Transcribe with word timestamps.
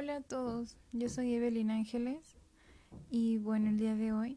Hola 0.00 0.18
a 0.18 0.20
todos, 0.20 0.76
yo 0.92 1.08
soy 1.08 1.34
Evelyn 1.34 1.72
Ángeles 1.72 2.36
y 3.10 3.38
bueno, 3.38 3.68
el 3.68 3.78
día 3.78 3.96
de 3.96 4.12
hoy 4.12 4.36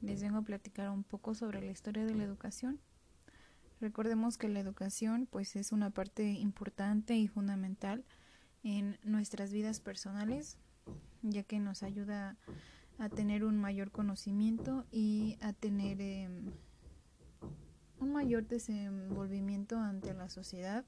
les 0.00 0.20
vengo 0.20 0.38
a 0.38 0.42
platicar 0.42 0.90
un 0.90 1.04
poco 1.04 1.36
sobre 1.36 1.60
la 1.60 1.70
historia 1.70 2.04
de 2.04 2.12
la 2.12 2.24
educación. 2.24 2.80
Recordemos 3.80 4.36
que 4.36 4.48
la 4.48 4.58
educación 4.58 5.28
pues 5.30 5.54
es 5.54 5.70
una 5.70 5.90
parte 5.90 6.32
importante 6.32 7.14
y 7.14 7.28
fundamental 7.28 8.04
en 8.64 8.98
nuestras 9.04 9.52
vidas 9.52 9.78
personales, 9.78 10.58
ya 11.22 11.44
que 11.44 11.60
nos 11.60 11.84
ayuda 11.84 12.36
a 12.98 13.08
tener 13.08 13.44
un 13.44 13.58
mayor 13.58 13.92
conocimiento 13.92 14.86
y 14.90 15.38
a 15.40 15.52
tener 15.52 16.00
eh, 16.00 16.28
un 18.00 18.12
mayor 18.12 18.48
desenvolvimiento 18.48 19.78
ante 19.78 20.14
la 20.14 20.28
sociedad 20.28 20.84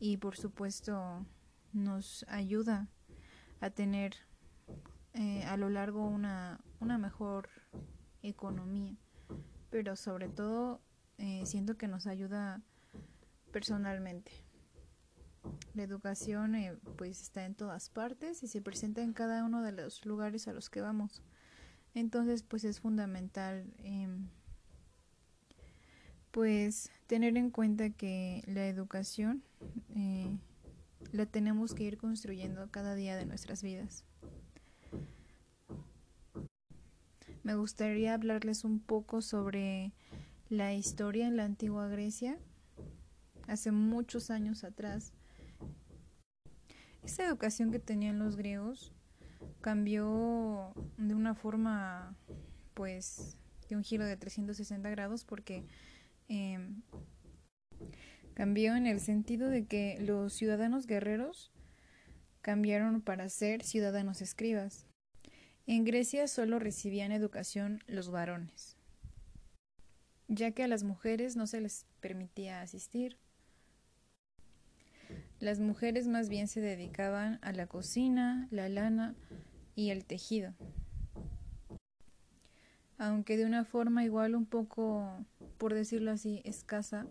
y 0.00 0.18
por 0.18 0.36
supuesto 0.36 1.24
nos 1.72 2.26
ayuda 2.28 2.90
a 3.60 3.70
tener 3.70 4.14
eh, 5.14 5.44
a 5.44 5.56
lo 5.56 5.68
largo 5.68 6.06
una, 6.06 6.60
una 6.80 6.98
mejor 6.98 7.48
economía, 8.22 8.96
pero 9.70 9.96
sobre 9.96 10.28
todo 10.28 10.80
eh, 11.18 11.42
siento 11.46 11.76
que 11.76 11.88
nos 11.88 12.06
ayuda 12.06 12.62
personalmente. 13.50 14.30
La 15.74 15.82
educación 15.82 16.54
eh, 16.54 16.76
pues 16.96 17.22
está 17.22 17.44
en 17.44 17.54
todas 17.54 17.88
partes 17.90 18.42
y 18.42 18.48
se 18.48 18.60
presenta 18.60 19.02
en 19.02 19.12
cada 19.12 19.44
uno 19.44 19.62
de 19.62 19.72
los 19.72 20.04
lugares 20.04 20.46
a 20.46 20.52
los 20.52 20.70
que 20.70 20.80
vamos. 20.80 21.22
Entonces 21.94 22.42
pues 22.42 22.64
es 22.64 22.80
fundamental 22.80 23.72
em, 23.78 24.28
pues 26.30 26.90
tener 27.06 27.36
en 27.36 27.50
cuenta 27.50 27.90
que 27.90 28.44
la 28.46 28.68
educación 28.68 29.42
la 31.12 31.26
tenemos 31.26 31.74
que 31.74 31.84
ir 31.84 31.98
construyendo 31.98 32.70
cada 32.70 32.94
día 32.94 33.16
de 33.16 33.26
nuestras 33.26 33.62
vidas. 33.62 34.04
Me 37.42 37.54
gustaría 37.54 38.14
hablarles 38.14 38.64
un 38.64 38.78
poco 38.78 39.22
sobre 39.22 39.92
la 40.48 40.74
historia 40.74 41.26
en 41.26 41.36
la 41.36 41.44
antigua 41.44 41.88
Grecia, 41.88 42.38
hace 43.46 43.72
muchos 43.72 44.30
años 44.30 44.64
atrás. 44.64 45.12
Esa 47.02 47.24
educación 47.24 47.70
que 47.70 47.78
tenían 47.78 48.18
los 48.18 48.36
griegos 48.36 48.92
cambió 49.60 50.72
de 50.98 51.14
una 51.14 51.34
forma, 51.34 52.14
pues, 52.74 53.38
de 53.68 53.76
un 53.76 53.82
giro 53.82 54.04
de 54.04 54.16
360 54.16 54.90
grados 54.90 55.24
porque 55.24 55.64
eh, 56.28 56.58
Cambió 58.38 58.76
en 58.76 58.86
el 58.86 59.00
sentido 59.00 59.50
de 59.50 59.66
que 59.66 59.98
los 60.00 60.32
ciudadanos 60.32 60.86
guerreros 60.86 61.50
cambiaron 62.40 63.00
para 63.00 63.28
ser 63.30 63.64
ciudadanos 63.64 64.22
escribas. 64.22 64.86
En 65.66 65.82
Grecia 65.82 66.28
solo 66.28 66.60
recibían 66.60 67.10
educación 67.10 67.82
los 67.88 68.12
varones, 68.12 68.76
ya 70.28 70.52
que 70.52 70.62
a 70.62 70.68
las 70.68 70.84
mujeres 70.84 71.34
no 71.34 71.48
se 71.48 71.60
les 71.60 71.84
permitía 71.98 72.60
asistir. 72.60 73.18
Las 75.40 75.58
mujeres 75.58 76.06
más 76.06 76.28
bien 76.28 76.46
se 76.46 76.60
dedicaban 76.60 77.40
a 77.42 77.50
la 77.50 77.66
cocina, 77.66 78.46
la 78.52 78.68
lana 78.68 79.16
y 79.74 79.90
el 79.90 80.04
tejido. 80.04 80.54
Aunque 82.98 83.36
de 83.36 83.46
una 83.46 83.64
forma 83.64 84.04
igual 84.04 84.36
un 84.36 84.46
poco, 84.46 85.26
por 85.58 85.74
decirlo 85.74 86.12
así, 86.12 86.40
escasa, 86.44 87.08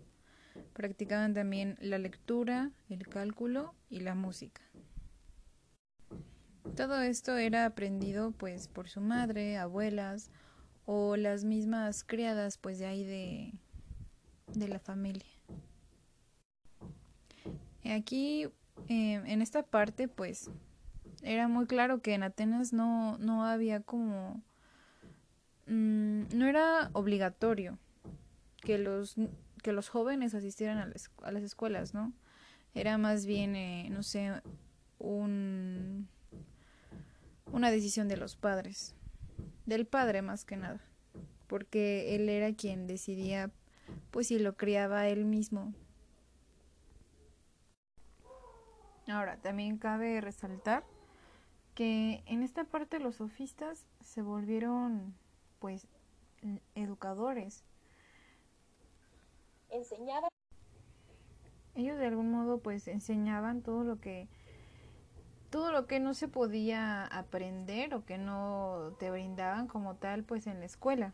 Practicaban 0.73 1.33
también 1.33 1.77
la 1.81 1.97
lectura, 1.97 2.71
el 2.89 3.07
cálculo 3.07 3.73
y 3.89 4.01
la 4.01 4.15
música. 4.15 4.61
Todo 6.75 7.01
esto 7.01 7.37
era 7.37 7.65
aprendido 7.65 8.31
pues 8.31 8.67
por 8.67 8.89
su 8.89 9.01
madre, 9.01 9.57
abuelas 9.57 10.29
o 10.85 11.15
las 11.15 11.43
mismas 11.43 12.03
criadas 12.03 12.57
pues 12.57 12.79
de 12.79 12.85
ahí 12.85 13.03
de, 13.03 13.53
de 14.53 14.67
la 14.67 14.79
familia. 14.79 15.25
Aquí 17.83 18.43
eh, 18.89 19.21
en 19.25 19.41
esta 19.41 19.63
parte 19.63 20.07
pues 20.07 20.49
era 21.23 21.47
muy 21.47 21.65
claro 21.65 22.01
que 22.01 22.13
en 22.13 22.23
Atenas 22.23 22.73
no, 22.73 23.17
no 23.17 23.45
había 23.45 23.81
como 23.81 24.41
mm, 25.65 26.23
no 26.33 26.45
era 26.45 26.89
obligatorio 26.93 27.79
que 28.61 28.77
los 28.77 29.15
que 29.67 29.73
los 29.73 29.89
jóvenes 29.89 30.33
asistieran 30.33 30.77
a, 30.77 31.29
las 31.29 31.43
escuelas, 31.43 31.93
¿no? 31.93 32.13
Era 32.73 32.97
más 32.97 33.25
bien, 33.25 33.57
eh, 33.57 33.89
no 33.89 34.01
sé, 34.01 34.31
un, 34.97 36.07
una 37.51 37.69
decisión 37.69 38.07
de 38.07 38.15
los 38.15 38.37
padres, 38.37 38.95
del 39.65 39.85
padre 39.85 40.21
más 40.21 40.45
que 40.45 40.55
nada, 40.55 40.79
porque 41.47 42.15
él 42.15 42.29
era 42.29 42.53
quien 42.53 42.87
decidía, 42.87 43.51
pues 44.09 44.27
si 44.27 44.39
lo 44.39 44.55
criaba 44.55 45.09
él 45.09 45.25
mismo. 45.25 45.73
Ahora, 49.09 49.35
también 49.35 49.77
cabe 49.77 50.21
resaltar 50.21 50.85
que 51.75 52.23
en 52.25 52.41
esta 52.41 52.63
parte 52.63 53.01
los 53.01 53.15
sofistas 53.15 53.85
se 53.99 54.21
volvieron, 54.21 55.13
pues, 55.59 55.87
educadores 56.73 57.65
enseñaban. 59.69 60.29
Ellos 61.75 61.97
de 61.97 62.07
algún 62.07 62.31
modo 62.31 62.59
pues 62.59 62.87
enseñaban 62.87 63.61
todo 63.61 63.83
lo 63.83 63.99
que 63.99 64.27
todo 65.49 65.71
lo 65.71 65.87
que 65.87 65.99
no 65.99 66.13
se 66.13 66.27
podía 66.27 67.05
aprender 67.05 67.93
o 67.93 68.05
que 68.05 68.17
no 68.17 68.95
te 68.99 69.09
brindaban 69.09 69.67
como 69.67 69.95
tal 69.95 70.23
pues 70.23 70.47
en 70.47 70.59
la 70.59 70.65
escuela, 70.65 71.13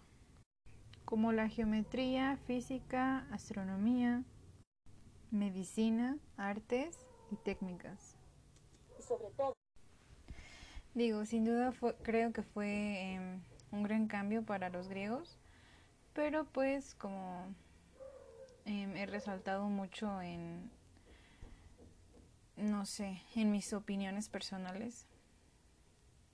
como 1.05 1.31
la 1.31 1.49
geometría, 1.49 2.37
física, 2.47 3.27
astronomía, 3.31 4.23
medicina, 5.31 6.17
artes 6.37 6.97
y 7.31 7.35
técnicas. 7.35 8.15
Y 8.97 9.03
sobre 9.03 9.29
todo. 9.37 9.53
Digo, 10.93 11.25
sin 11.25 11.45
duda 11.45 11.71
fue, 11.71 11.95
creo 12.03 12.33
que 12.33 12.43
fue 12.43 13.13
em, 13.13 13.41
un 13.71 13.83
gran 13.83 14.07
cambio 14.07 14.43
para 14.43 14.69
los 14.69 14.87
griegos, 14.87 15.37
pero 16.13 16.45
pues 16.45 16.93
como 16.95 17.47
Em, 18.65 18.95
he 18.95 19.05
resaltado 19.05 19.67
mucho 19.67 20.21
en, 20.21 20.71
no 22.55 22.85
sé, 22.85 23.21
en 23.35 23.51
mis 23.51 23.73
opiniones 23.73 24.29
personales. 24.29 25.05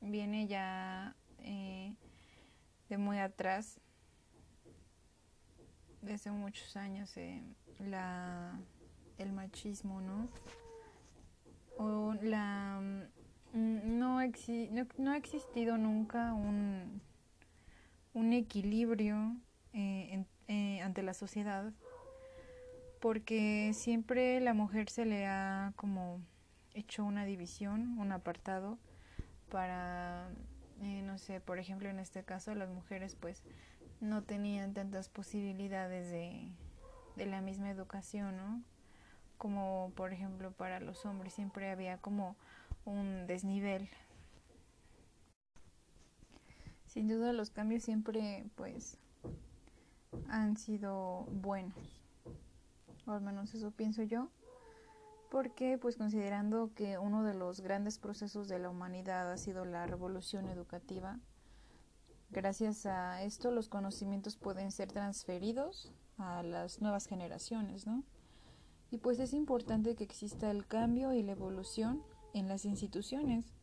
Viene 0.02 0.48
ya 0.48 1.16
eh, 1.40 1.96
de 2.88 2.98
muy 2.98 3.18
atrás, 3.18 3.80
desde 6.02 6.32
muchos 6.32 6.78
años, 6.78 7.18
eh, 7.18 7.42
la, 7.80 8.60
el 9.18 9.32
machismo, 9.32 10.02
¿no? 10.02 10.30
O 11.78 12.14
la... 12.22 12.80
Mm, 13.54 13.98
no, 13.98 14.20
no, 14.98 15.12
ha 15.12 15.18
existido 15.18 15.80
nunca 15.80 16.34
un, 16.34 17.02
un 18.14 18.34
equilibrio 18.34 19.36
eh, 19.74 20.24
ante 20.84 21.02
la 21.02 21.16
sociedad 21.16 21.74
porque 23.00 23.72
siempre 23.74 24.40
la 24.42 24.54
mujer 24.54 24.90
se 24.90 25.06
le 25.06 25.26
ha 25.26 25.74
como 25.76 26.22
hecho 26.74 27.04
una 27.04 27.26
división, 27.26 27.98
un 27.98 28.12
apartado 28.12 28.78
para, 29.50 30.30
eh, 30.82 31.02
no 31.04 31.18
sé, 31.18 31.40
por 31.40 31.60
ejemplo 31.60 31.90
en 31.90 32.00
este 32.00 32.24
caso 32.24 32.54
las 32.56 32.70
mujeres 32.70 33.16
pues 33.16 33.42
no 34.02 34.24
tenían 34.24 34.74
tantas 34.74 35.10
posibilidades 35.10 36.10
de, 36.12 36.52
de 37.16 37.26
la 37.26 37.42
misma 37.42 37.70
educación, 37.70 38.38
¿no? 38.38 38.62
Como 39.38 39.92
por 39.96 40.14
ejemplo 40.14 40.52
para 40.52 40.80
los 40.80 41.06
hombres 41.06 41.34
siempre 41.34 41.72
había 41.72 41.98
como 41.98 42.36
un 42.86 43.28
desnivel. 43.28 43.90
Sin 46.86 47.08
duda 47.08 47.34
los 47.34 47.50
cambios 47.50 47.84
siempre 47.84 48.46
pues 48.56 48.98
han 50.28 50.58
sido 50.58 51.26
buenos 51.32 51.99
al 53.14 53.22
menos 53.22 53.54
eso 53.54 53.72
pienso 53.72 54.04
yo, 54.04 54.30
porque 55.30 55.78
pues 55.78 55.96
considerando 55.98 56.74
que 56.74 56.98
uno 56.98 57.24
de 57.24 57.34
los 57.34 57.62
grandes 57.62 58.00
procesos 58.00 58.48
de 58.48 58.60
la 58.60 58.70
humanidad 58.70 59.32
ha 59.32 59.38
sido 59.38 59.66
la 59.66 59.86
revolución 59.86 60.48
educativa, 60.48 61.20
gracias 62.32 62.86
a 62.86 63.24
esto 63.24 63.52
los 63.52 63.70
conocimientos 63.70 64.38
pueden 64.38 64.72
ser 64.72 64.92
transferidos 64.92 65.92
a 66.18 66.44
las 66.44 66.82
nuevas 66.82 67.06
generaciones, 67.06 67.88
¿no? 67.88 68.04
Y 68.92 68.98
pues 68.98 69.20
es 69.20 69.34
importante 69.34 69.96
que 69.96 70.04
exista 70.04 70.50
el 70.50 70.66
cambio 70.66 71.14
y 71.14 71.22
la 71.22 71.34
evolución 71.34 72.02
en 72.34 72.48
las 72.48 72.66
instituciones 72.66 73.54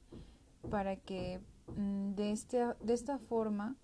para 0.71 0.97
que 0.97 1.41
mm, 1.77 2.15
de, 2.15 2.33
este, 2.33 2.65
de 2.81 2.95
esta 2.95 3.19
forma 3.19 3.77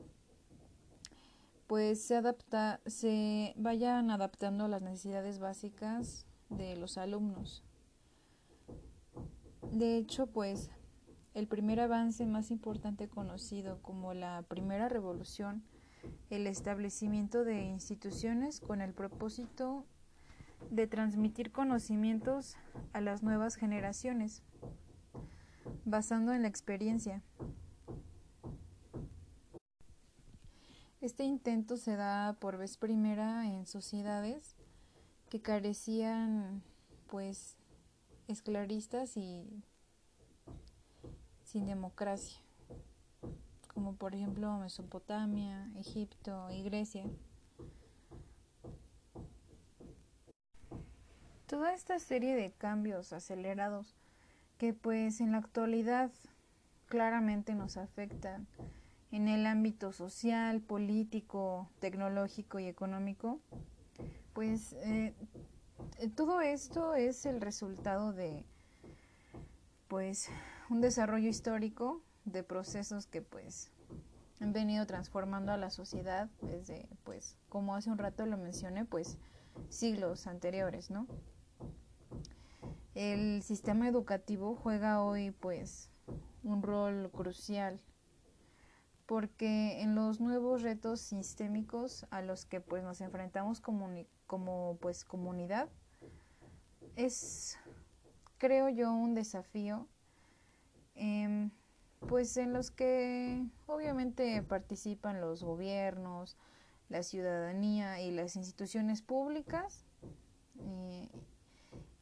pues 1.73 2.05
se 2.05 2.17
adapta, 2.17 2.83
se 2.85 3.55
vayan 3.57 4.11
adaptando 4.11 4.67
a 4.67 4.69
las 4.69 4.83
necesidades 4.83 5.39
básicas 5.39 6.27
de 6.51 6.77
los 6.77 6.99
alumnos. 6.99 7.65
De 9.71 9.97
hecho, 9.97 10.27
pues 10.27 10.69
el 11.33 11.49
primer 11.49 11.81
avance 11.81 12.27
más 12.27 12.51
importante 12.51 13.09
conocido 13.09 13.81
como 13.81 14.13
la 14.13 14.45
primera 14.49 14.91
revolución, 14.91 15.65
el 16.29 16.47
establecimiento 16.47 17.43
de 17.43 17.63
instituciones 17.63 18.61
con 18.61 18.83
el 18.83 18.93
propósito 18.93 19.87
de 20.71 20.87
transmitir 20.87 21.53
conocimientos 21.53 22.55
a 22.93 23.01
las 23.01 23.23
nuevas 23.23 23.55
generaciones, 23.55 24.43
basando 25.87 26.35
en 26.35 26.43
la 26.43 26.49
experiencia. 26.49 27.23
Este 31.03 31.25
intento 31.25 31.77
se 31.79 31.97
da 31.97 32.35
por 32.35 32.59
vez 32.59 32.77
primera 32.77 33.45
en 33.45 33.67
sociedades 33.67 34.55
que 35.31 35.43
carecían 35.43 36.63
pues 37.09 37.57
esclaristas 38.29 39.17
y 39.17 39.65
sin 41.43 41.67
democracia, 41.67 42.39
como 43.75 43.97
por 43.97 44.15
ejemplo 44.15 44.57
Mesopotamia, 44.59 45.69
Egipto 45.77 46.49
y 46.53 46.63
Grecia. 46.63 47.05
Toda 51.49 51.75
esta 51.75 51.99
serie 51.99 52.37
de 52.37 52.53
cambios 52.53 53.13
acelerados 53.13 53.97
que 54.57 54.73
pues 54.73 55.21
en 55.21 55.33
la 55.33 55.39
actualidad 55.39 56.13
claramente 56.87 57.57
nos 57.57 57.77
afectan 57.77 58.47
en 59.13 59.29
el 59.29 59.47
ámbito 59.47 59.93
social, 59.93 60.63
político, 60.63 61.69
tecnológico 61.81 62.59
y 62.59 62.67
económico, 62.67 63.41
pues 64.33 64.73
eh, 64.85 65.15
todo 66.17 66.41
esto 66.41 66.95
es 66.95 67.27
el 67.27 67.43
resultado 67.43 68.13
de 68.15 68.45
pues 69.87 70.31
un 70.71 70.81
desarrollo 70.81 71.29
histórico 71.29 72.01
de 72.25 72.43
procesos 72.43 73.07
que 73.07 73.21
pues 73.21 73.71
han 74.41 74.55
venido 74.55 74.87
transformando 74.87 75.53
a 75.53 75.59
la 75.59 75.69
sociedad 75.69 76.31
desde 76.41 76.89
pues 77.05 77.37
como 77.51 77.77
hace 77.77 77.91
un 77.91 77.99
rato 77.99 78.25
lo 78.25 78.39
mencioné 78.39 78.87
pues 78.87 79.19
siglos 79.69 80.27
anteriores, 80.27 80.91
¿no? 80.91 81.07
El 82.95 83.43
sistema 83.43 83.89
educativo 83.89 84.55
juega 84.55 85.03
hoy 85.03 85.33
pues 85.33 85.91
un 86.43 86.63
rol 86.63 87.11
crucial 87.13 87.79
porque 89.13 89.83
en 89.83 89.95
los 89.95 90.21
nuevos 90.21 90.63
retos 90.63 91.01
sistémicos 91.01 92.07
a 92.09 92.23
los 92.23 92.47
que 92.47 92.63
pues 92.63 92.83
nos 92.83 93.03
enfrentamos 93.03 93.61
como, 93.61 93.91
como 94.27 94.79
pues 94.81 95.05
comunidad 95.05 95.69
es 96.97 97.59
creo 98.39 98.71
yo 98.71 98.91
un 98.91 99.13
desafío 99.15 99.87
Em, 100.95 101.51
pues 102.09 102.37
en 102.37 102.53
los 102.53 102.71
que 102.71 103.45
obviamente 103.67 104.43
participan 104.43 105.21
los 105.21 105.43
gobiernos, 105.43 106.37
la 106.89 107.03
ciudadanía 107.03 108.01
y 108.01 108.11
las 108.11 108.37
instituciones 108.37 109.03
públicas 109.03 109.85
eh, 110.61 111.09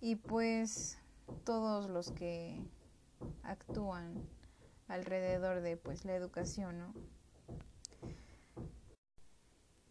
y 0.01 0.17
pues 0.17 0.99
todos 1.45 1.89
los 1.89 2.11
que 2.11 2.61
actúan 3.43 4.25
alrededor 4.91 5.61
de 5.61 5.77
pues 5.77 6.05
la 6.05 6.15
educación, 6.15 6.79
¿no? 6.79 6.93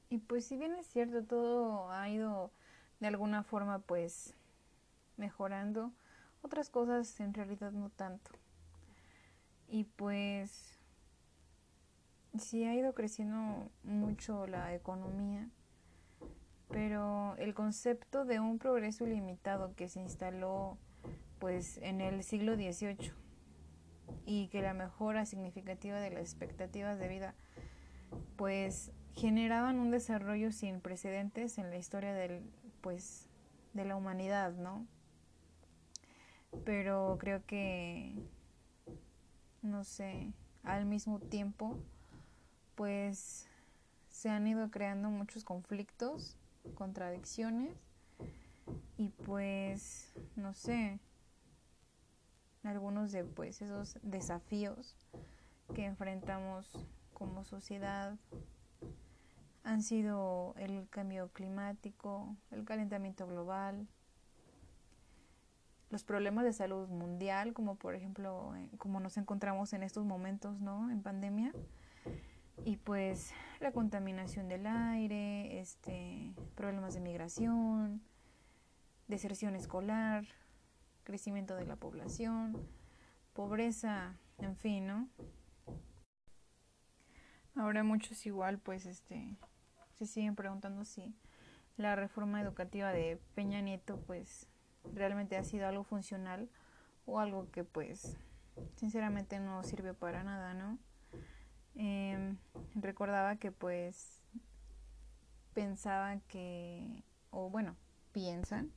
Y 0.09 0.17
pues 0.17 0.45
si 0.45 0.57
bien 0.57 0.75
es 0.75 0.87
cierto 0.87 1.23
todo 1.23 1.89
ha 1.91 2.09
ido 2.09 2.51
de 2.99 3.07
alguna 3.07 3.43
forma 3.43 3.79
pues 3.79 4.35
mejorando, 5.17 5.93
otras 6.41 6.69
cosas 6.69 7.19
en 7.19 7.33
realidad 7.33 7.71
no 7.71 7.89
tanto. 7.89 8.31
Y 9.69 9.85
pues 9.85 10.77
sí 12.37 12.65
ha 12.65 12.75
ido 12.75 12.93
creciendo 12.93 13.71
mucho 13.83 14.47
la 14.47 14.73
economía, 14.73 15.47
pero 16.69 17.35
el 17.37 17.53
concepto 17.53 18.25
de 18.25 18.39
un 18.39 18.59
progreso 18.59 19.05
ilimitado 19.05 19.73
que 19.75 19.87
se 19.87 20.01
instaló 20.01 20.77
pues 21.39 21.77
en 21.77 22.01
el 22.01 22.23
siglo 22.23 22.55
XVIII 22.55 23.28
y 24.25 24.47
que 24.47 24.61
la 24.61 24.73
mejora 24.73 25.25
significativa 25.25 26.00
de 26.00 26.11
las 26.11 26.21
expectativas 26.21 27.00
de 27.00 27.07
vida 27.07 27.35
pues 28.35 28.91
generaban 29.13 29.79
un 29.79 29.91
desarrollo 29.91 30.51
sin 30.51 30.81
precedentes 30.81 31.57
en 31.57 31.69
la 31.69 31.77
historia 31.77 32.13
del 32.13 32.41
pues 32.81 33.27
de 33.73 33.85
la 33.85 33.95
humanidad, 33.95 34.53
¿no? 34.53 34.85
Pero 36.65 37.17
creo 37.19 37.45
que 37.45 38.15
no 39.61 39.83
sé, 39.83 40.33
al 40.63 40.85
mismo 40.85 41.19
tiempo, 41.19 41.77
pues 42.75 43.47
se 44.09 44.29
han 44.29 44.47
ido 44.47 44.69
creando 44.71 45.09
muchos 45.09 45.44
conflictos, 45.44 46.38
contradicciones 46.75 47.75
y 48.97 49.09
pues, 49.09 50.13
no 50.35 50.53
sé, 50.53 51.00
algunos 52.63 53.11
de 53.11 53.23
pues 53.23 53.61
esos 53.61 53.97
desafíos 54.01 54.95
que 55.73 55.85
enfrentamos 55.85 56.88
como 57.13 57.44
sociedad 57.44 58.17
han 59.63 59.83
sido 59.83 60.56
el 60.57 60.88
cambio 60.89 61.29
climático, 61.29 62.35
el 62.51 62.65
calentamiento 62.65 63.27
global, 63.27 63.88
los 65.89 66.03
problemas 66.03 66.45
de 66.45 66.53
salud 66.53 66.88
mundial, 66.88 67.53
como 67.53 67.75
por 67.75 67.95
ejemplo, 67.95 68.56
eh, 68.56 68.69
como 68.77 69.00
nos 69.00 69.17
encontramos 69.17 69.73
en 69.73 69.83
estos 69.83 70.06
momentos, 70.06 70.59
¿no? 70.61 70.91
En 70.91 71.01
pandemia. 71.01 71.51
Y 72.65 72.77
pues 72.77 73.31
la 73.59 73.71
contaminación 73.71 74.47
del 74.50 74.67
aire, 74.67 75.59
este, 75.59 76.33
problemas 76.56 76.94
de 76.94 77.00
migración, 77.00 78.01
deserción 79.07 79.56
escolar, 79.56 80.25
crecimiento 81.09 81.56
de 81.56 81.65
la 81.65 81.75
población, 81.75 82.56
pobreza, 83.33 84.13
en 84.38 84.56
fin, 84.56 84.85
¿no? 84.85 85.09
Ahora 87.56 87.83
muchos 87.83 88.27
igual 88.27 88.59
pues 88.59 88.85
este 88.85 89.35
se 89.97 90.06
siguen 90.06 90.35
preguntando 90.35 90.85
si 90.85 91.15
la 91.77 91.95
reforma 91.95 92.39
educativa 92.39 92.91
de 92.91 93.19
Peña 93.33 93.59
Nieto 93.59 94.00
pues 94.01 94.45
realmente 94.94 95.35
ha 95.35 95.44
sido 95.44 95.67
algo 95.67 95.83
funcional 95.83 96.47
o 97.07 97.19
algo 97.19 97.50
que 97.50 97.63
pues 97.63 98.15
sinceramente 98.75 99.39
no 99.39 99.63
sirve 99.63 99.95
para 99.95 100.23
nada, 100.23 100.54
¿no? 100.54 100.78
Em, 101.73 102.37
recordaba 102.75 103.37
que 103.37 103.51
pues 103.51 104.21
pensaban 105.56 106.21
que, 106.28 107.04
o 107.31 107.49
bueno, 107.49 107.75
piensan 108.11 108.71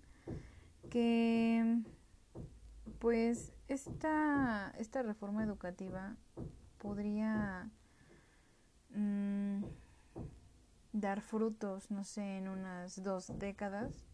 que 0.88 1.82
pues 3.02 3.52
esta, 3.66 4.72
esta 4.78 5.02
reforma 5.02 5.42
educativa 5.42 6.14
podría 6.78 7.68
mm, 8.90 9.64
dar 10.92 11.20
frutos, 11.20 11.90
no 11.90 12.04
sé, 12.04 12.38
en 12.38 12.46
unas 12.46 13.02
dos 13.02 13.36
décadas. 13.40 14.06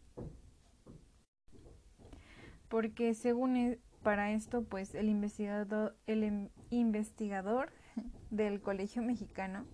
Porque 2.67 3.13
según 3.13 3.57
e, 3.57 3.79
para 4.01 4.31
esto, 4.31 4.63
pues 4.63 4.95
el 4.95 5.07
investigador, 5.07 5.95
el 6.07 6.23
em, 6.23 6.49
investigador 6.71 7.71
del 8.31 8.59
Colegio 8.59 9.03
Mexicano 9.03 9.67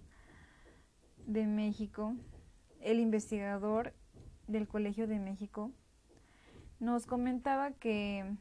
de 1.26 1.48
México, 1.48 2.18
el 2.82 3.00
investigador 3.00 3.94
del 4.48 4.68
Colegio 4.68 5.08
de 5.08 5.20
México, 5.20 5.72
nos 6.82 7.06
comentaba 7.06 7.72
que 7.72 8.36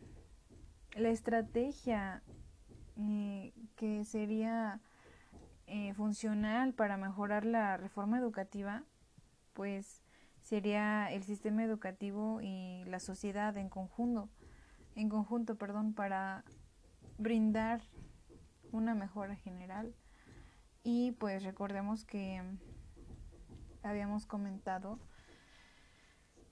la 0.94 1.10
estrategia 1.10 2.22
eh, 2.96 3.52
que 3.76 4.04
sería 4.04 4.80
eh, 5.66 5.94
funcional 5.94 6.74
para 6.74 6.96
mejorar 6.96 7.44
la 7.44 7.76
reforma 7.76 8.18
educativa, 8.18 8.84
pues 9.52 10.02
sería 10.42 11.10
el 11.10 11.22
sistema 11.24 11.64
educativo 11.64 12.40
y 12.42 12.84
la 12.86 13.00
sociedad 13.00 13.56
en 13.56 13.68
conjunto 13.68 14.28
en 14.94 15.08
conjunto, 15.08 15.56
perdón, 15.56 15.92
para 15.92 16.44
brindar 17.18 17.82
una 18.72 18.94
mejora 18.94 19.36
general. 19.36 19.94
Y 20.82 21.12
pues 21.12 21.42
recordemos 21.42 22.04
que 22.04 22.42
habíamos 23.82 24.26
comentado 24.26 24.98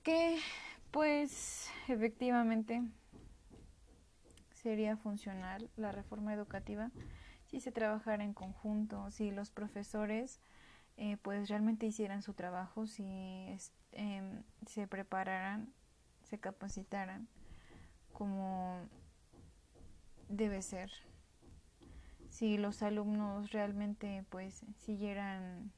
que 0.02 0.38
pues 0.90 1.70
efectivamente 1.88 2.82
sería 4.62 4.97
funcional 4.97 5.71
la 5.76 5.92
reforma 5.92 6.33
educativa 6.33 6.90
si 7.47 7.61
se 7.61 7.71
trabajara 7.71 8.25
en 8.25 8.33
conjunto, 8.33 9.11
si 9.11 9.31
los 9.31 9.50
profesores 9.50 10.40
eh, 10.97 11.19
pues 11.19 11.50
realmente 11.50 11.87
hicieran 11.87 12.23
su 12.23 12.33
trabajo, 12.33 12.87
si 12.87 13.04
em, 13.92 14.42
se 14.66 14.87
prepararan, 14.87 15.73
se 16.23 16.38
capacitaran 16.38 17.28
como 18.12 18.81
debe 20.28 20.62
ser. 20.62 20.90
si 22.31 22.57
los 22.57 22.83
alumnos 22.83 23.52
realmente 23.52 24.25
pues 24.31 24.64
siguieran 24.78 25.71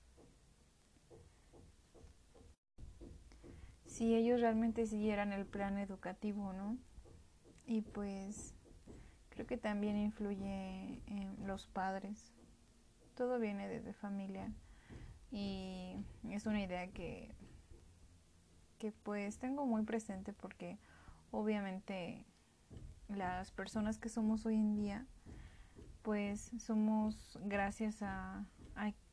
si 3.87 4.15
ellos 4.15 4.41
realmente 4.41 4.87
siguieran 4.87 5.33
el 5.33 5.47
plan 5.47 5.79
educativo, 5.79 6.53
¿no? 6.53 6.79
Y 7.67 7.83
pues 7.83 8.55
creo 9.35 9.47
que 9.47 9.57
también 9.57 9.97
influye 9.97 11.03
en 11.07 11.47
los 11.47 11.67
padres. 11.67 12.33
Todo 13.15 13.39
viene 13.39 13.69
desde 13.69 13.93
familia 13.93 14.53
y 15.31 15.97
es 16.31 16.47
una 16.47 16.63
idea 16.63 16.87
que 16.89 17.35
que 18.79 18.93
pues 18.93 19.39
tengo 19.39 19.65
muy 19.67 19.83
presente 19.85 20.33
porque 20.33 20.79
obviamente 21.31 22.27
las 23.09 23.51
personas 23.51 23.99
que 23.99 24.09
somos 24.09 24.45
hoy 24.47 24.57
en 24.57 24.77
día 24.77 25.07
pues 26.03 26.51
somos 26.59 27.39
gracias 27.45 28.03
a, 28.03 28.45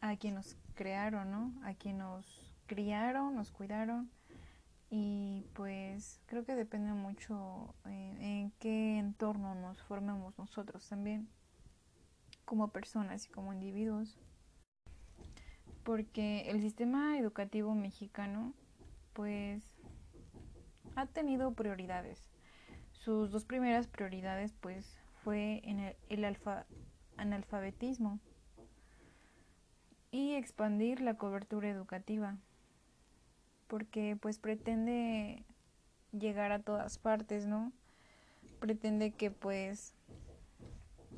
a, 0.02 0.16
quien 0.18 0.36
nos 0.36 0.58
crearon, 0.76 1.32
¿no? 1.32 1.54
A 1.64 1.74
quien 1.74 2.00
nos 2.00 2.26
criaron, 2.66 3.34
nos 3.34 3.50
cuidaron 3.52 4.12
y 4.90 5.46
pues 5.54 6.20
creo 6.26 6.44
que 6.44 6.56
depende 6.56 6.92
mucho 6.92 7.74
en, 7.86 8.22
en 8.22 8.51
entorno 9.32 9.56
nos 9.56 9.82
formemos 9.84 10.38
nosotros 10.38 10.88
también 10.90 11.30
como 12.44 12.70
personas 12.70 13.26
y 13.26 13.30
como 13.30 13.54
individuos 13.54 14.18
porque 15.84 16.50
el 16.50 16.62
sistema 16.62 17.18
educativo 17.18 17.74
mexicano 17.74 18.54
pues 19.14 19.64
ha 20.96 21.06
tenido 21.06 21.54
prioridades 21.54 22.30
sus 22.92 23.32
dos 23.32 23.46
primeras 23.46 23.88
prioridades 23.88 24.54
pues 24.60 25.00
fue 25.24 25.62
en 25.64 25.80
el, 25.80 25.96
el 26.10 26.38
analfabetismo 27.16 28.20
y 30.12 30.34
expandir 30.34 31.00
la 31.00 31.16
cobertura 31.16 31.70
educativa 31.70 32.38
porque 33.68 34.18
pues 34.22 34.40
pretende 34.40 35.46
llegar 36.12 36.52
a 36.52 36.60
todas 36.60 36.98
partes, 36.98 37.48
¿no? 37.48 37.72
Pretende 38.62 39.12
que 39.12 39.32
pues 39.32 39.94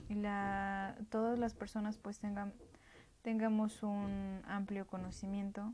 la, 0.10 0.98
todas 1.12 1.38
las 1.38 1.54
personas 1.54 1.98
pues 1.98 2.18
tengan 2.18 2.54
tengamos 3.22 3.84
un 3.84 4.42
amplio 4.46 4.88
conocimiento. 4.88 5.74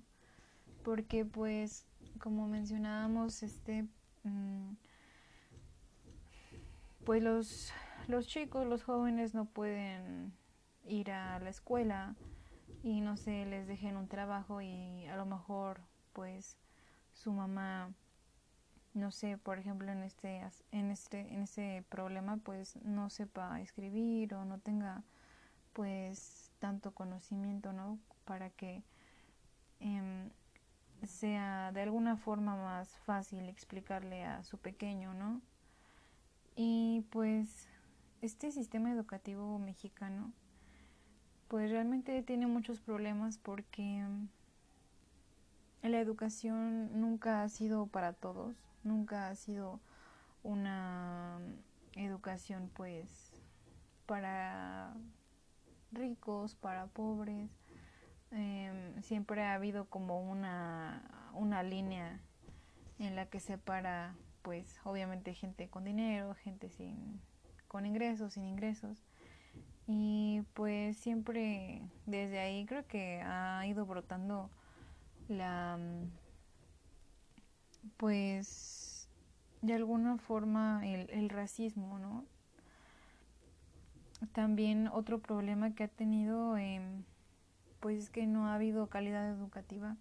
Porque 0.84 1.26
pues 1.26 1.86
como 2.20 2.48
mencionábamos 2.48 3.44
este 3.44 3.88
mm, 4.24 4.74
pues 7.06 7.24
los 7.24 7.72
los 8.08 8.28
chicos 8.28 8.66
los 8.66 8.84
jóvenes 8.84 9.34
no 9.34 9.46
pueden 9.46 10.34
ir 10.86 11.12
a 11.12 11.40
la 11.40 11.50
escuela 11.50 12.16
y 12.82 13.02
no 13.02 13.16
sé 13.18 13.46
les 13.46 13.68
dejen 13.68 13.96
un 13.98 14.08
trabajo 14.08 14.62
y 14.62 15.06
a 15.06 15.16
lo 15.16 15.26
mejor 15.26 15.82
pues 16.14 16.58
su 17.14 17.32
mamá 17.32 17.94
no 18.94 19.12
sé, 19.12 19.38
por 19.38 19.60
ejemplo, 19.60 19.92
en 19.92 20.04
este 20.04 20.42
en 20.72 20.92
este 20.92 21.22
en 21.34 21.44
este 21.44 21.84
problema 21.90 22.38
pues 22.38 22.78
no 22.84 23.10
sepa 23.10 23.62
escribir 23.62 24.34
o 24.34 24.46
no 24.46 24.60
tenga 24.60 25.04
pues 25.74 26.52
tanto 26.60 26.92
conocimiento, 26.92 27.74
¿no? 27.74 28.00
Para 28.26 28.50
que 28.50 28.84
em, 29.80 30.30
sea 31.06 31.72
de 31.72 31.82
alguna 31.82 32.18
forma 32.18 32.56
más 32.56 32.90
fácil 33.00 33.48
explicarle 33.50 34.26
a 34.26 34.44
su 34.44 34.58
pequeño, 34.58 35.14
¿no? 35.14 35.42
Y 36.56 37.06
pues 37.12 37.70
este 38.22 38.52
sistema 38.52 38.92
educativo 38.92 39.60
mexicano 39.60 40.34
pues 41.48 41.72
realmente 41.72 42.22
tiene 42.22 42.46
muchos 42.46 42.80
problemas 42.80 43.38
porque 43.40 44.06
la 45.82 46.00
educación 46.00 47.00
nunca 47.00 47.42
ha 47.42 47.50
sido 47.50 47.88
para 47.88 48.14
todos, 48.14 48.56
nunca 48.84 49.30
ha 49.30 49.36
sido 49.36 49.80
una 50.44 51.40
educación 51.96 52.70
pues 52.74 53.10
para 54.06 54.94
ricos, 55.92 56.56
para 56.56 56.88
pobres. 56.88 57.50
Em, 58.32 59.02
siempre 59.02 59.44
ha 59.44 59.54
habido 59.54 59.86
como 59.86 60.22
una, 60.22 61.30
una 61.34 61.64
línea 61.64 62.20
en 63.00 63.16
la 63.16 63.26
que 63.28 63.40
separa 63.40 64.16
pues 64.42 64.80
obviamente 64.84 65.34
gente 65.34 65.68
con 65.70 65.84
dinero, 65.84 66.36
gente 66.36 66.70
sin 66.70 67.22
con 67.68 67.86
ingresos, 67.86 68.34
sin 68.34 68.46
ingresos. 68.46 69.04
Y 69.88 70.44
pues 70.54 70.98
siempre 70.98 71.82
desde 72.06 72.40
ahí 72.40 72.66
creo 72.66 72.86
que 72.86 73.22
ha 73.22 73.66
ido 73.66 73.86
brotando 73.86 74.50
la 75.28 75.80
pues 77.98 79.08
de 79.62 79.74
alguna 79.74 80.18
forma 80.18 80.82
el, 80.86 81.30
racismo, 81.30 82.00
¿no? 82.00 82.26
También 84.34 84.88
otro 84.88 85.20
problema 85.20 85.74
que 85.74 85.84
ha 85.84 85.88
tenido 85.88 86.58
eh, 86.58 86.82
pues 87.80 87.98
es 88.04 88.10
que 88.10 88.28
no 88.28 88.48
ha 88.48 88.56
habido 88.56 88.88
calidad 88.88 89.30
educativa. 89.30 89.96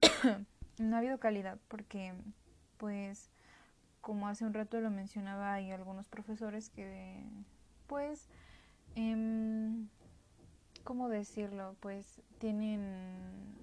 no 0.78 0.96
ha 0.96 0.98
habido 0.98 1.18
calidad 1.18 1.58
porque 1.68 2.12
pues 2.78 3.30
como 4.00 4.28
hace 4.28 4.44
un 4.44 4.52
rato 4.52 4.80
lo 4.80 4.90
mencionaba 4.90 5.54
hay 5.54 5.70
algunos 5.70 6.08
profesores 6.08 6.68
que 6.68 7.22
pues 7.86 8.28
eh, 8.96 9.86
cómo 10.82 11.08
decirlo 11.08 11.74
pues 11.80 12.20
tienen 12.38 13.54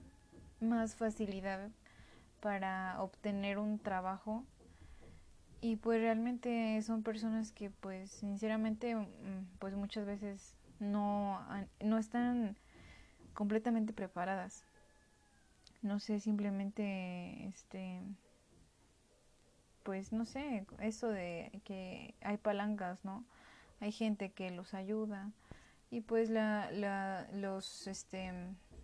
más 0.59 0.95
facilidad 0.95 1.69
para 2.41 3.01
obtener 3.01 3.57
un 3.57 3.79
trabajo. 3.79 4.43
Y 5.61 5.75
pues 5.75 6.01
realmente 6.01 6.81
son 6.81 7.03
personas 7.03 7.51
que 7.51 7.69
pues 7.69 8.09
sinceramente 8.11 8.95
mm, 8.95 9.59
pues 9.59 9.75
muchas 9.75 10.05
veces 10.05 10.55
no, 10.79 11.39
no 11.79 11.97
están 11.97 12.57
completamente 13.33 13.93
preparadas. 13.93 14.65
No 15.81 15.99
sé 15.99 16.19
simplemente 16.19 17.47
este 17.47 18.01
pues 19.83 20.11
no 20.11 20.25
sé 20.25 20.65
eso 20.79 21.07
de 21.09 21.61
que 21.63 22.13
hay 22.21 22.37
palancas 22.37 23.03
no 23.03 23.25
hay 23.81 23.91
gente 23.91 24.31
que 24.31 24.51
los 24.51 24.73
ayuda. 24.73 25.31
Y 25.89 26.01
pues 26.01 26.29
la, 26.29 26.71
la 26.71 27.27
los 27.33 27.87
este 27.87 28.31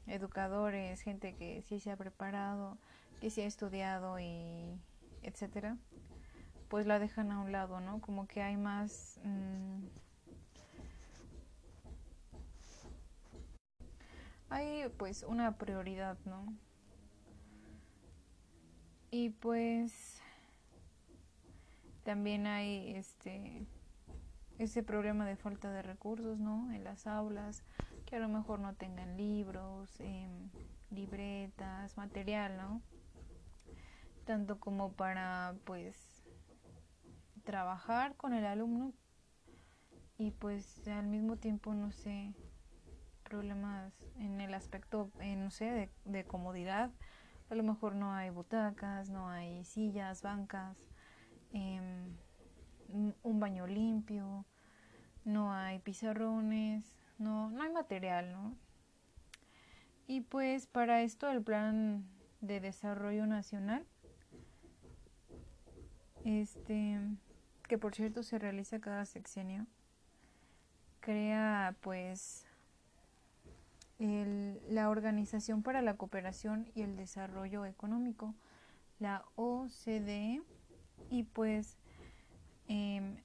educadores, 0.08 1.02
gente 1.02 1.36
que 1.36 1.62
sí 1.62 1.80
se 1.80 1.92
ha 1.92 1.96
preparado, 1.96 2.78
que 3.19 3.29
sí 3.29 3.41
ha 3.41 3.45
estudiado 3.45 4.19
y 4.19 4.79
etcétera, 5.21 5.77
pues 6.69 6.86
la 6.86 7.00
dejan 7.00 7.31
a 7.31 7.39
un 7.39 7.51
lado, 7.51 7.79
¿no? 7.79 8.01
Como 8.01 8.27
que 8.27 8.41
hay 8.41 8.57
más 8.57 9.19
mm, 9.24 9.86
hay 14.50 14.89
pues 14.97 15.24
una 15.24 15.57
prioridad, 15.57 16.17
¿no? 16.25 16.45
Y 19.12 19.29
pues 19.29 20.21
también 22.03 22.47
hay 22.47 22.95
este 22.95 23.67
ese 24.59 24.81
problema 24.81 25.25
de 25.25 25.36
falta 25.36 25.71
de 25.71 25.81
recursos, 25.83 26.39
¿no? 26.39 26.71
En 26.71 26.83
las 26.83 27.05
aulas, 27.05 27.63
que 28.05 28.15
a 28.15 28.19
lo 28.19 28.27
mejor 28.27 28.59
no 28.59 28.74
tengan 28.74 29.15
libros, 29.15 30.00
em, 30.00 30.50
libretas, 30.89 31.95
material, 31.95 32.57
¿no? 32.57 32.81
Tanto 34.27 34.60
como 34.60 34.91
para, 34.91 35.55
pues, 35.63 36.22
trabajar 37.46 38.17
con 38.17 38.34
el 38.34 38.46
alumno 38.46 38.91
y 40.17 40.31
pues 40.31 40.86
al 40.89 41.07
mismo 41.07 41.38
tiempo, 41.38 41.74
no 41.74 41.93
sé, 41.93 42.34
problemas 43.24 43.93
en 44.19 44.41
el 44.41 44.53
aspecto, 44.53 45.12
eh, 45.22 45.38
no 45.38 45.50
sé, 45.50 45.89
de, 46.03 46.25
comodidad. 46.25 46.91
A 47.50 47.55
lo 47.55 47.63
mejor 47.63 47.96
no 47.96 48.13
hay 48.13 48.29
butacas, 48.29 49.10
no 49.10 49.29
hay 49.29 49.63
sillas, 49.63 50.22
bancas, 50.24 50.77
eh, 51.53 51.79
un 53.24 53.39
baño 53.39 53.65
limpio, 53.65 54.46
no 55.24 55.53
hay 55.53 55.79
pizarrones, 55.79 57.00
no, 57.17 57.50
no 57.50 57.63
hay 57.63 57.72
material, 57.72 58.34
¿no? 58.34 58.57
Y 60.05 60.19
pues 60.19 60.67
para 60.67 61.01
esto 61.01 61.29
el 61.29 61.41
plan 61.41 62.05
de 62.41 62.60
desarrollo 62.60 63.25
nacional, 63.25 63.86
este, 66.27 67.00
que 67.69 67.77
por 67.77 67.96
cierto 67.96 68.22
se 68.22 68.38
realiza 68.38 68.79
cada 68.81 69.05
sexenio, 69.05 69.65
crea 71.00 71.74
pues 71.79 72.46
el, 73.98 74.60
la 74.69 74.89
Organización 74.89 75.63
para 75.63 75.81
la 75.81 75.96
Cooperación 75.96 76.67
y 76.75 76.81
el 76.81 76.98
Desarrollo 76.98 77.63
Económico, 77.65 78.36
la 79.00 79.24
OCDE, 79.36 80.41
y 81.10 81.24
pues 81.24 81.77
em, 82.67 83.15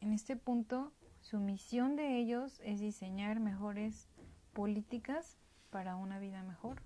en 0.00 0.12
este 0.12 0.36
punto 0.36 0.92
su 1.20 1.38
misión 1.38 1.96
de 1.96 2.18
ellos 2.18 2.60
es 2.64 2.78
diseñar 2.78 3.40
mejores 3.40 4.08
políticas 4.52 5.36
para 5.70 5.96
una 5.96 6.20
vida 6.20 6.44
mejor. 6.44 6.80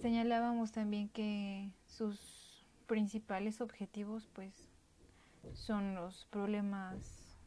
Señalábamos 0.00 0.70
también 0.70 1.08
que 1.08 1.72
sus 1.86 2.43
principales 2.86 3.60
objetivos 3.60 4.28
pues 4.32 4.68
son 5.52 5.94
los 5.94 6.26
problemas 6.26 7.38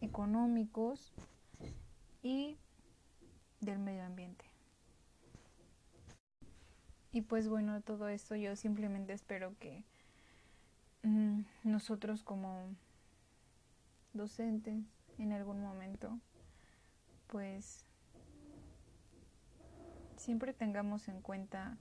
económicos 0.00 1.12
y 2.22 2.56
del 3.60 3.78
medio 3.78 4.04
ambiente. 4.04 4.44
Y 7.12 7.22
pues 7.22 7.48
bueno, 7.48 7.80
todo 7.82 8.08
esto 8.08 8.36
yo 8.36 8.56
simplemente 8.56 9.12
espero 9.12 9.54
que 9.58 9.84
mm, 11.02 11.42
nosotros 11.64 12.22
como 12.22 12.74
docentes 14.14 14.84
en 15.18 15.32
algún 15.32 15.60
momento 15.60 16.18
pues 17.26 17.84
siempre 20.16 20.52
tengamos 20.52 21.08
en 21.08 21.20
cuenta 21.20 21.76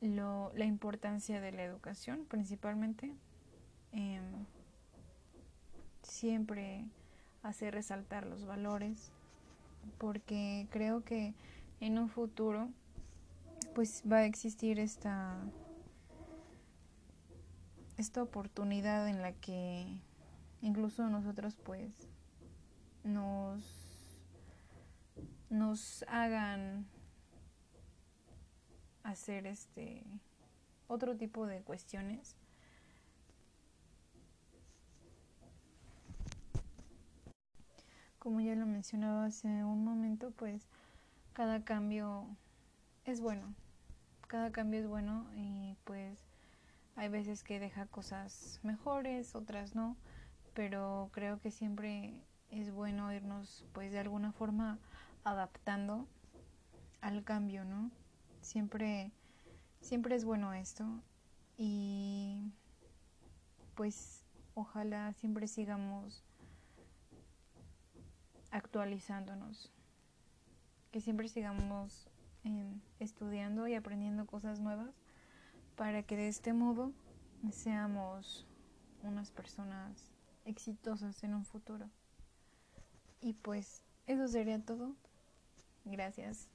lo, 0.00 0.52
la 0.54 0.64
importancia 0.64 1.40
de 1.40 1.52
la 1.52 1.64
educación 1.64 2.24
principalmente 2.28 3.12
em, 3.92 4.46
siempre 6.02 6.84
hacer 7.42 7.74
resaltar 7.74 8.26
los 8.26 8.44
valores 8.44 9.12
porque 9.98 10.66
creo 10.70 11.04
que 11.04 11.34
en 11.80 11.98
un 11.98 12.08
futuro 12.08 12.68
pues 13.74 14.02
va 14.10 14.18
a 14.18 14.24
existir 14.24 14.78
esta 14.78 15.36
esta 17.96 18.22
oportunidad 18.22 19.08
en 19.08 19.22
la 19.22 19.32
que 19.32 19.86
incluso 20.60 21.08
nosotros 21.08 21.56
pues 21.56 21.90
nos 23.04 23.62
nos 25.48 26.04
hagan 26.08 26.86
hacer 29.06 29.46
este 29.46 30.02
otro 30.88 31.16
tipo 31.16 31.46
de 31.46 31.62
cuestiones. 31.62 32.36
Como 38.18 38.40
ya 38.40 38.56
lo 38.56 38.66
mencionaba 38.66 39.26
hace 39.26 39.46
un 39.46 39.84
momento 39.84 40.32
pues 40.32 40.68
cada 41.32 41.64
cambio 41.64 42.26
es 43.04 43.20
bueno. 43.20 43.54
Cada 44.26 44.50
cambio 44.50 44.80
es 44.80 44.88
bueno 44.88 45.30
y 45.36 45.76
pues 45.84 46.18
hay 46.96 47.08
veces 47.08 47.44
que 47.44 47.60
deja 47.60 47.86
cosas 47.86 48.58
mejores 48.64 49.36
otras 49.36 49.76
no 49.76 49.96
pero 50.54 51.10
creo 51.12 51.38
que 51.38 51.50
siempre 51.50 52.24
es 52.50 52.72
bueno 52.72 53.12
irnos 53.12 53.64
pues 53.72 53.92
de 53.92 54.00
alguna 54.00 54.32
forma 54.32 54.78
adaptando 55.22 56.08
al 57.02 57.22
cambio 57.22 57.64
no 57.64 57.92
Siempre, 58.46 59.10
siempre 59.80 60.14
es 60.14 60.24
bueno 60.24 60.52
esto 60.52 60.84
y 61.58 62.38
pues 63.74 64.24
ojalá 64.54 65.12
siempre 65.14 65.48
sigamos 65.48 66.22
actualizándonos, 68.52 69.72
que 70.92 71.00
siempre 71.00 71.26
sigamos 71.26 72.06
em, 72.44 72.80
estudiando 73.00 73.66
y 73.66 73.74
aprendiendo 73.74 74.26
cosas 74.26 74.60
nuevas 74.60 74.94
para 75.74 76.04
que 76.04 76.16
de 76.16 76.28
este 76.28 76.52
modo 76.52 76.92
seamos 77.50 78.46
unas 79.02 79.32
personas 79.32 80.12
exitosas 80.44 81.24
en 81.24 81.34
un 81.34 81.44
futuro. 81.44 81.90
Y 83.20 83.32
pues 83.32 83.82
eso 84.06 84.28
sería 84.28 84.60
todo. 84.60 84.94
Gracias. 85.84 86.48